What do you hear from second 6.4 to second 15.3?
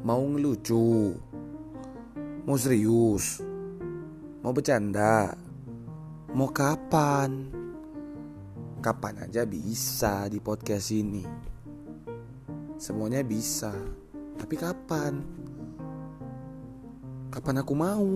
kapan? Kapan aja bisa di podcast ini. Semuanya bisa. Tapi kapan?